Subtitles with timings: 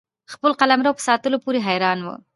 [0.33, 2.15] خپل قلمرو په ساتلو پوري حیران وو.